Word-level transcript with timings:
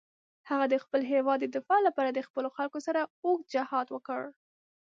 هغه 0.49 0.65
د 0.69 0.75
خپل 0.83 1.01
هېواد 1.11 1.39
د 1.41 1.47
دفاع 1.55 1.79
لپاره 1.87 2.09
د 2.11 2.19
خپلو 2.27 2.49
خلکو 2.57 2.79
سره 2.87 3.01
اوږد 3.23 3.51
جهاد 3.53 3.87
وکړ. 3.91 4.21